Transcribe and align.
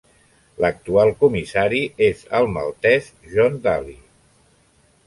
L'actual 0.63 1.11
comissari 1.19 1.83
és 2.09 2.25
el 2.41 2.51
maltès 2.57 3.13
John 3.37 3.63
Dalli. 3.69 3.99